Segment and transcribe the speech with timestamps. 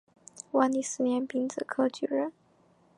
[0.53, 2.33] 万历四年丙子科举人。